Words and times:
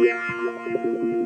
Hello, 0.00 1.17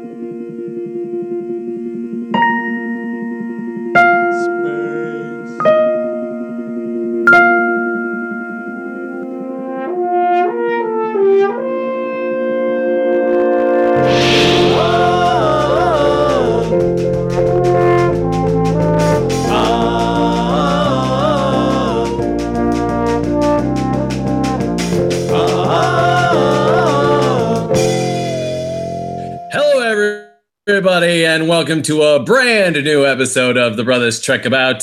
everybody, 30.72 31.26
and 31.26 31.50
welcome 31.50 31.82
to 31.82 32.00
a 32.00 32.24
brand 32.24 32.82
new 32.82 33.04
episode 33.04 33.58
of 33.58 33.76
the 33.76 33.84
Brothers 33.84 34.22
Trek 34.22 34.46
About. 34.46 34.82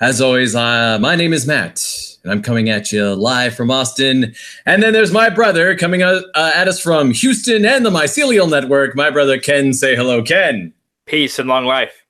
As 0.00 0.20
always, 0.20 0.54
uh, 0.54 1.00
my 1.00 1.16
name 1.16 1.32
is 1.32 1.48
Matt, 1.48 1.84
and 2.22 2.30
I'm 2.30 2.42
coming 2.42 2.68
at 2.68 2.92
you 2.92 3.12
live 3.16 3.56
from 3.56 3.72
Austin. 3.72 4.32
And 4.66 4.80
then 4.80 4.92
there's 4.92 5.10
my 5.10 5.28
brother 5.28 5.74
coming 5.74 6.04
uh, 6.04 6.22
at 6.36 6.68
us 6.68 6.78
from 6.78 7.10
Houston 7.10 7.64
and 7.64 7.84
the 7.84 7.90
Mycelial 7.90 8.48
Network. 8.48 8.94
My 8.94 9.10
brother 9.10 9.36
Ken, 9.36 9.72
say 9.72 9.96
hello, 9.96 10.22
Ken. 10.22 10.72
Peace 11.06 11.40
and 11.40 11.48
long 11.48 11.64
life. 11.64 12.06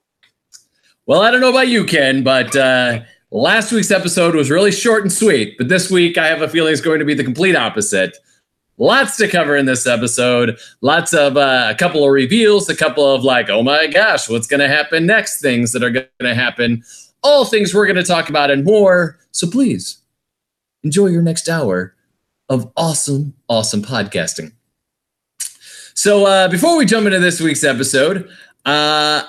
Well, 1.07 1.23
I 1.23 1.31
don't 1.31 1.41
know 1.41 1.49
about 1.49 1.69
you, 1.69 1.87
Ken, 1.87 2.23
but 2.23 2.55
uh, 2.55 3.01
last 3.31 3.73
week's 3.73 3.91
episode 3.91 4.35
was 4.35 4.51
really 4.51 4.73
short 4.73 5.05
and 5.05 5.13
sweet. 5.13 5.57
But 5.57 5.71
this 5.71 5.91
week, 5.91 6.19
I 6.19 6.27
have 6.27 6.43
a 6.43 6.49
feeling 6.51 6.75
it's 6.75 6.83
going 6.83 6.99
to 6.99 7.07
be 7.07 7.15
the 7.15 7.25
complete 7.25 7.57
opposite. 7.57 8.19
Lots 8.81 9.19
to 9.19 9.29
cover 9.29 9.57
in 9.57 9.67
this 9.67 9.87
episode. 9.87 10.59
Lots 10.81 11.13
of 11.13 11.37
uh, 11.37 11.69
a 11.71 11.75
couple 11.75 12.03
of 12.03 12.11
reveals, 12.11 12.71
a 12.71 12.75
couple 12.75 13.07
of 13.15 13.23
like, 13.23 13.51
oh 13.51 13.63
my 13.63 13.87
gosh, 13.87 14.27
what's 14.27 14.47
going 14.47 14.61
to 14.61 14.69
happen 14.69 15.05
next? 15.05 15.43
Things 15.43 15.73
that 15.73 15.83
are 15.83 15.91
going 15.91 16.07
to 16.21 16.35
happen. 16.35 16.83
All 17.23 17.45
things 17.45 17.75
we're 17.75 17.85
going 17.85 17.97
to 17.97 18.03
talk 18.03 18.31
about 18.31 18.51
and 18.51 18.65
more. 18.65 19.19
So 19.33 19.51
please 19.51 19.99
enjoy 20.83 21.09
your 21.09 21.21
next 21.21 21.47
hour 21.47 21.95
of 22.49 22.73
awesome, 22.75 23.35
awesome 23.51 23.83
podcasting. 23.83 24.53
So 25.93 26.25
uh, 26.25 26.49
before 26.49 26.79
we 26.79 26.87
jump 26.87 27.05
into 27.05 27.19
this 27.19 27.39
week's 27.39 27.65
episode, 27.65 28.31
uh, 28.65 29.25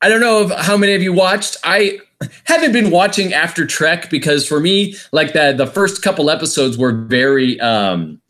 I 0.00 0.08
don't 0.08 0.20
know 0.20 0.42
if, 0.42 0.52
how 0.52 0.76
many 0.76 0.94
of 0.94 1.02
you 1.02 1.12
watched. 1.12 1.56
I 1.64 1.98
haven't 2.44 2.72
been 2.72 2.90
watching 2.90 3.32
after 3.32 3.66
Trek 3.66 4.10
because 4.10 4.46
for 4.46 4.60
me, 4.60 4.94
like 5.12 5.32
the 5.32 5.52
the 5.52 5.66
first 5.66 6.02
couple 6.02 6.30
episodes 6.30 6.78
were 6.78 6.92
very 6.92 7.60
um 7.60 8.20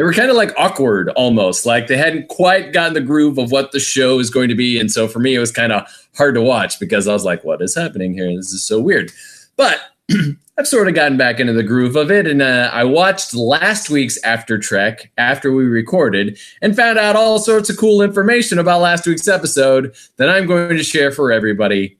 they 0.00 0.04
were 0.04 0.14
kind 0.14 0.30
of 0.30 0.36
like 0.36 0.54
awkward 0.56 1.10
almost. 1.10 1.66
Like 1.66 1.86
they 1.86 1.96
hadn't 1.96 2.28
quite 2.28 2.72
gotten 2.72 2.94
the 2.94 3.02
groove 3.02 3.36
of 3.36 3.52
what 3.52 3.72
the 3.72 3.80
show 3.80 4.18
is 4.18 4.30
going 4.30 4.48
to 4.48 4.54
be. 4.54 4.80
And 4.80 4.90
so 4.90 5.06
for 5.06 5.18
me, 5.18 5.34
it 5.34 5.40
was 5.40 5.52
kind 5.52 5.72
of 5.72 5.86
hard 6.16 6.34
to 6.36 6.40
watch 6.40 6.80
because 6.80 7.06
I 7.06 7.12
was 7.12 7.26
like, 7.26 7.44
what 7.44 7.60
is 7.60 7.74
happening 7.74 8.14
here? 8.14 8.34
This 8.34 8.50
is 8.52 8.62
so 8.62 8.80
weird. 8.80 9.12
But 9.56 9.78
I've 10.58 10.66
sort 10.66 10.88
of 10.88 10.94
gotten 10.94 11.18
back 11.18 11.38
into 11.38 11.52
the 11.52 11.62
groove 11.62 11.96
of 11.96 12.10
it. 12.10 12.26
And 12.26 12.40
uh, 12.40 12.70
I 12.72 12.82
watched 12.84 13.34
last 13.34 13.90
week's 13.90 14.16
After 14.22 14.58
Trek 14.58 15.12
after 15.18 15.52
we 15.52 15.64
recorded 15.64 16.38
and 16.62 16.74
found 16.74 16.98
out 16.98 17.14
all 17.14 17.38
sorts 17.38 17.68
of 17.68 17.76
cool 17.76 18.00
information 18.00 18.58
about 18.58 18.80
last 18.80 19.06
week's 19.06 19.28
episode 19.28 19.94
that 20.16 20.30
I'm 20.30 20.46
going 20.46 20.78
to 20.78 20.82
share 20.82 21.12
for 21.12 21.30
everybody 21.30 21.98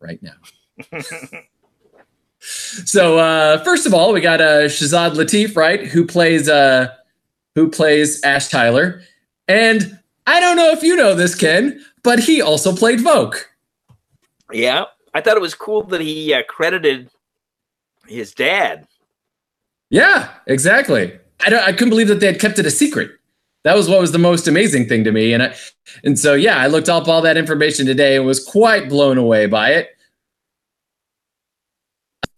right 0.00 0.22
now. 0.22 0.34
so 2.40 3.18
uh, 3.18 3.62
first 3.64 3.86
of 3.86 3.94
all, 3.94 4.12
we 4.12 4.20
got 4.20 4.40
uh, 4.40 4.64
Shazad 4.64 5.14
Latif, 5.14 5.56
right, 5.56 5.86
who 5.86 6.06
plays 6.06 6.48
uh, 6.48 6.94
who 7.54 7.70
plays 7.70 8.22
Ash 8.22 8.48
Tyler, 8.48 9.02
and 9.46 9.98
I 10.26 10.40
don't 10.40 10.56
know 10.56 10.70
if 10.70 10.82
you 10.82 10.96
know 10.96 11.14
this, 11.14 11.34
Ken, 11.34 11.84
but 12.02 12.20
he 12.20 12.40
also 12.40 12.74
played 12.74 13.00
Voq. 13.00 13.36
Yeah, 14.52 14.84
I 15.14 15.20
thought 15.20 15.36
it 15.36 15.42
was 15.42 15.54
cool 15.54 15.82
that 15.84 16.00
he 16.00 16.32
uh, 16.32 16.42
credited 16.48 17.10
his 18.06 18.32
dad. 18.34 18.86
Yeah, 19.90 20.28
exactly. 20.46 21.18
I 21.44 21.50
don't. 21.50 21.62
I 21.62 21.72
couldn't 21.72 21.90
believe 21.90 22.08
that 22.08 22.20
they 22.20 22.26
had 22.26 22.40
kept 22.40 22.58
it 22.58 22.66
a 22.66 22.70
secret. 22.70 23.12
That 23.64 23.76
was 23.76 23.88
what 23.88 24.00
was 24.00 24.12
the 24.12 24.18
most 24.18 24.46
amazing 24.46 24.88
thing 24.88 25.04
to 25.04 25.12
me, 25.12 25.32
and 25.32 25.42
I, 25.42 25.54
and 26.04 26.18
so 26.18 26.34
yeah, 26.34 26.56
I 26.56 26.66
looked 26.68 26.88
up 26.88 27.08
all 27.08 27.22
that 27.22 27.36
information 27.36 27.86
today 27.86 28.16
and 28.16 28.24
was 28.24 28.44
quite 28.44 28.88
blown 28.88 29.18
away 29.18 29.46
by 29.46 29.70
it. 29.70 29.97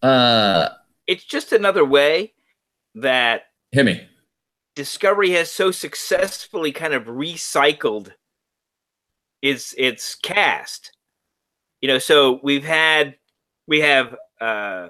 Uh, 0.02 0.68
It's 1.06 1.24
just 1.24 1.52
another 1.52 1.84
way 1.84 2.32
that 2.94 3.44
hit 3.72 3.84
me. 3.84 4.06
Discovery 4.74 5.30
has 5.30 5.50
so 5.50 5.70
successfully 5.70 6.72
kind 6.72 6.94
of 6.94 7.04
recycled 7.04 8.12
its 9.42 9.74
its 9.76 10.14
cast. 10.14 10.92
You 11.80 11.88
know, 11.88 11.98
so 11.98 12.40
we've 12.42 12.64
had 12.64 13.16
we 13.66 13.80
have 13.80 14.14
uh 14.40 14.88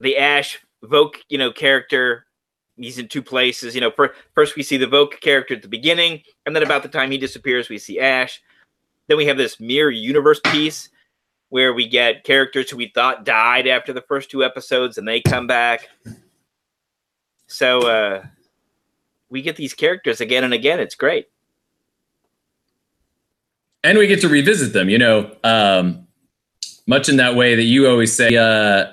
the 0.00 0.16
Ash 0.16 0.58
Voq, 0.84 1.14
you 1.28 1.38
know, 1.38 1.52
character. 1.52 2.26
He's 2.76 2.98
in 2.98 3.08
two 3.08 3.22
places. 3.22 3.74
You 3.74 3.82
know, 3.82 3.90
per, 3.90 4.14
first 4.34 4.56
we 4.56 4.62
see 4.62 4.78
the 4.78 4.86
Voq 4.86 5.20
character 5.20 5.54
at 5.54 5.62
the 5.62 5.68
beginning, 5.68 6.22
and 6.46 6.56
then 6.56 6.62
about 6.62 6.82
the 6.82 6.88
time 6.88 7.10
he 7.10 7.18
disappears, 7.18 7.68
we 7.68 7.78
see 7.78 8.00
Ash. 8.00 8.40
Then 9.08 9.18
we 9.18 9.26
have 9.26 9.36
this 9.36 9.60
mirror 9.60 9.90
universe 9.90 10.40
piece 10.46 10.88
where 11.50 11.72
we 11.74 11.86
get 11.86 12.24
characters 12.24 12.70
who 12.70 12.78
we 12.78 12.88
thought 12.94 13.24
died 13.24 13.66
after 13.68 13.92
the 13.92 14.02
first 14.02 14.30
two 14.30 14.42
episodes, 14.42 14.98
and 14.98 15.06
they 15.06 15.20
come 15.20 15.46
back. 15.46 15.88
So 17.46 17.82
uh, 17.82 18.24
we 19.28 19.42
get 19.42 19.56
these 19.56 19.74
characters 19.74 20.20
again 20.20 20.44
and 20.44 20.54
again. 20.54 20.80
It's 20.80 20.94
great. 20.96 21.26
and 23.82 23.98
we 23.98 24.06
get 24.06 24.20
to 24.20 24.28
revisit 24.28 24.72
them 24.72 24.88
you 24.88 24.98
know 24.98 25.34
um 25.44 26.06
much 26.86 27.08
in 27.08 27.16
that 27.16 27.34
way 27.34 27.54
that 27.54 27.64
you 27.64 27.88
always 27.88 28.14
say 28.14 28.36
uh 28.36 28.86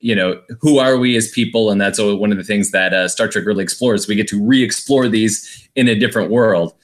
you 0.00 0.14
know 0.14 0.40
who 0.60 0.78
are 0.78 0.96
we 0.96 1.16
as 1.16 1.30
people 1.30 1.70
and 1.70 1.80
that's 1.80 1.98
one 2.00 2.32
of 2.32 2.38
the 2.38 2.44
things 2.44 2.70
that 2.70 2.94
uh, 2.94 3.08
star 3.08 3.28
trek 3.28 3.44
really 3.44 3.62
explores 3.62 4.08
we 4.08 4.14
get 4.14 4.28
to 4.28 4.42
re-explore 4.42 5.08
these 5.08 5.68
in 5.76 5.88
a 5.88 5.94
different 5.94 6.30
world 6.30 6.74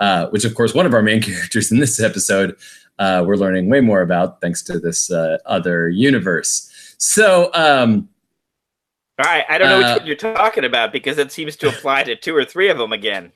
uh, 0.00 0.26
which 0.30 0.44
of 0.44 0.54
course 0.54 0.74
one 0.74 0.86
of 0.86 0.94
our 0.94 1.02
main 1.02 1.22
characters 1.30 1.70
in 1.70 1.78
this 1.78 2.00
episode 2.00 2.56
uh, 2.98 3.22
we're 3.24 3.36
learning 3.36 3.68
way 3.70 3.80
more 3.80 4.02
about 4.02 4.40
thanks 4.40 4.62
to 4.62 4.80
this 4.80 5.10
uh, 5.12 5.38
other 5.46 5.88
universe 5.88 6.94
so 6.98 7.50
um 7.54 8.08
All 9.18 9.26
right, 9.26 9.44
I 9.48 9.58
don't 9.58 9.68
know 9.68 9.86
Uh, 9.86 9.98
one 9.98 10.06
you're 10.06 10.16
talking 10.16 10.64
about 10.64 10.92
because 10.92 11.18
it 11.18 11.30
seems 11.30 11.54
to 11.56 11.68
apply 11.68 12.04
to 12.04 12.16
two 12.16 12.34
or 12.34 12.44
three 12.44 12.68
of 12.70 12.78
them 12.78 12.92
again. 12.92 13.32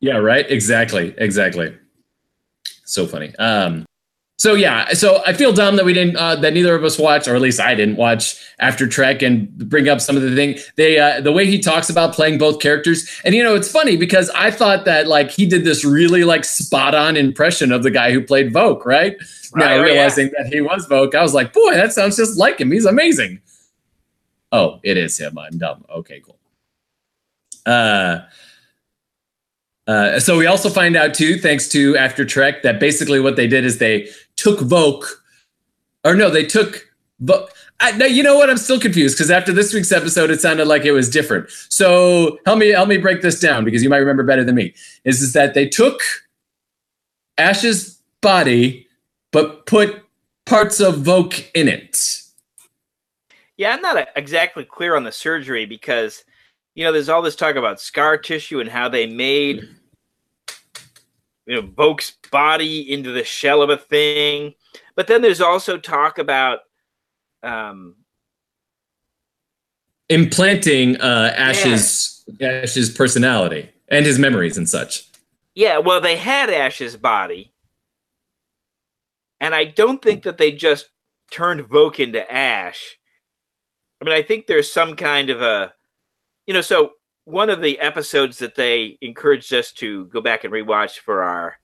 Yeah, 0.00 0.18
right. 0.18 0.46
Exactly. 0.48 1.14
Exactly. 1.18 1.76
So 2.84 3.06
funny. 3.06 3.34
Um, 3.36 3.84
so 4.40 4.54
yeah, 4.54 4.94
so 4.94 5.22
I 5.26 5.34
feel 5.34 5.52
dumb 5.52 5.76
that 5.76 5.84
we 5.84 5.92
didn't, 5.92 6.16
uh, 6.16 6.34
that 6.36 6.54
neither 6.54 6.74
of 6.74 6.82
us 6.82 6.98
watched, 6.98 7.28
or 7.28 7.34
at 7.34 7.42
least 7.42 7.60
I 7.60 7.74
didn't 7.74 7.96
watch 7.96 8.42
After 8.58 8.86
Trek 8.86 9.20
and 9.20 9.54
bring 9.68 9.86
up 9.86 10.00
some 10.00 10.16
of 10.16 10.22
the 10.22 10.34
thing 10.34 10.56
they, 10.76 10.98
uh, 10.98 11.20
the 11.20 11.30
way 11.30 11.44
he 11.44 11.58
talks 11.58 11.90
about 11.90 12.14
playing 12.14 12.38
both 12.38 12.58
characters, 12.58 13.20
and 13.22 13.34
you 13.34 13.44
know, 13.44 13.54
it's 13.54 13.70
funny 13.70 13.98
because 13.98 14.30
I 14.30 14.50
thought 14.50 14.86
that 14.86 15.06
like 15.06 15.30
he 15.30 15.44
did 15.44 15.64
this 15.64 15.84
really 15.84 16.24
like 16.24 16.46
spot 16.46 16.94
on 16.94 17.18
impression 17.18 17.70
of 17.70 17.82
the 17.82 17.90
guy 17.90 18.12
who 18.12 18.22
played 18.22 18.50
Voq, 18.50 18.86
right? 18.86 19.14
Right, 19.52 19.66
now 19.66 19.72
oh, 19.72 19.76
yeah. 19.76 19.82
realizing 19.82 20.30
that 20.38 20.46
he 20.46 20.62
was 20.62 20.88
Voq, 20.88 21.14
I 21.14 21.20
was 21.20 21.34
like, 21.34 21.52
boy, 21.52 21.74
that 21.74 21.92
sounds 21.92 22.16
just 22.16 22.38
like 22.38 22.62
him. 22.62 22.72
He's 22.72 22.86
amazing. 22.86 23.42
Oh, 24.52 24.80
it 24.82 24.96
is 24.96 25.18
him. 25.18 25.36
I'm 25.38 25.58
dumb. 25.58 25.84
Okay, 25.94 26.22
cool. 26.24 26.38
Uh, 27.66 28.20
uh, 29.90 30.20
so 30.20 30.38
we 30.38 30.46
also 30.46 30.70
find 30.70 30.96
out 30.96 31.14
too, 31.14 31.36
thanks 31.38 31.68
to 31.68 31.96
After 31.96 32.24
Trek, 32.24 32.62
that 32.62 32.78
basically 32.78 33.18
what 33.18 33.36
they 33.36 33.48
did 33.48 33.64
is 33.64 33.78
they 33.78 34.08
took 34.36 34.60
Voq, 34.60 35.04
or 36.04 36.14
no, 36.14 36.30
they 36.30 36.44
took 36.44 36.88
Voq. 37.22 37.48
I, 37.80 37.92
no, 37.92 38.04
you 38.04 38.22
know 38.22 38.36
what? 38.36 38.50
I'm 38.50 38.58
still 38.58 38.78
confused 38.78 39.16
because 39.16 39.30
after 39.30 39.52
this 39.52 39.72
week's 39.72 39.90
episode, 39.90 40.30
it 40.30 40.40
sounded 40.40 40.66
like 40.66 40.84
it 40.84 40.92
was 40.92 41.08
different. 41.08 41.48
So 41.70 42.38
help 42.44 42.58
me, 42.58 42.68
help 42.68 42.88
me 42.88 42.98
break 42.98 43.22
this 43.22 43.40
down 43.40 43.64
because 43.64 43.82
you 43.82 43.88
might 43.88 43.96
remember 43.96 44.22
better 44.22 44.44
than 44.44 44.54
me. 44.54 44.74
Is 45.04 45.22
is 45.22 45.32
that 45.32 45.54
they 45.54 45.66
took 45.66 46.02
Ash's 47.38 47.98
body, 48.20 48.86
but 49.32 49.64
put 49.64 50.02
parts 50.44 50.78
of 50.78 50.96
Voq 50.96 51.50
in 51.54 51.68
it. 51.68 52.22
Yeah, 53.56 53.74
I'm 53.74 53.82
not 53.82 54.08
exactly 54.14 54.64
clear 54.64 54.94
on 54.94 55.04
the 55.04 55.12
surgery 55.12 55.64
because, 55.66 56.24
you 56.74 56.84
know, 56.84 56.92
there's 56.92 57.08
all 57.08 57.22
this 57.22 57.36
talk 57.36 57.56
about 57.56 57.80
scar 57.80 58.16
tissue 58.18 58.60
and 58.60 58.68
how 58.68 58.88
they 58.88 59.06
made, 59.06 59.68
you 61.50 61.60
know, 61.60 61.66
Voq's 61.66 62.16
body 62.30 62.92
into 62.92 63.10
the 63.10 63.24
shell 63.24 63.60
of 63.60 63.70
a 63.70 63.76
thing. 63.76 64.54
But 64.94 65.08
then 65.08 65.20
there's 65.20 65.40
also 65.40 65.78
talk 65.78 66.18
about, 66.18 66.60
um, 67.42 67.96
implanting 70.08 70.96
uh, 71.00 71.34
Ash's 71.36 72.24
Ash's 72.40 72.90
personality 72.90 73.68
and 73.88 74.06
his 74.06 74.18
memories 74.18 74.56
and 74.56 74.68
such. 74.68 75.08
yeah, 75.56 75.78
well, 75.78 76.00
they 76.00 76.16
had 76.16 76.50
Ash's 76.50 76.96
body. 76.96 77.52
And 79.40 79.54
I 79.54 79.64
don't 79.64 80.00
think 80.00 80.22
that 80.22 80.38
they 80.38 80.52
just 80.52 80.90
turned 81.32 81.62
Voq 81.62 81.98
into 81.98 82.30
Ash. 82.30 82.98
I 84.00 84.04
mean, 84.04 84.14
I 84.14 84.22
think 84.22 84.46
there's 84.46 84.72
some 84.72 84.94
kind 84.94 85.30
of 85.30 85.42
a, 85.42 85.72
you 86.46 86.54
know, 86.54 86.60
so 86.60 86.92
one 87.24 87.50
of 87.50 87.60
the 87.60 87.78
episodes 87.78 88.38
that 88.38 88.54
they 88.54 88.98
encouraged 89.00 89.52
us 89.52 89.72
to 89.72 90.06
go 90.06 90.20
back 90.20 90.44
and 90.44 90.52
rewatch 90.52 90.98
for 90.98 91.22
our 91.22 91.56